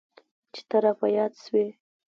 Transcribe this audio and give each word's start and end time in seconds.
چي 0.53 0.61
ته 0.69 0.77
را 0.83 0.91
په 0.99 1.05
ياد 1.17 1.33
سوې. 1.43 1.65